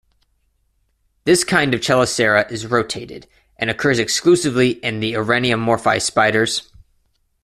[1.25, 6.71] This kind of chelicera is rotated and occurs exclusively in the Araneomorphae spiders.